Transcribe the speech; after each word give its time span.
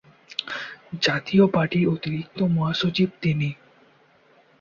জাতীয় 1.01 1.43
পার্টির 1.47 1.85
অতিরিক্ত 1.89 2.39
মহাসচিব 2.51 3.09
তিনি। 3.21 3.49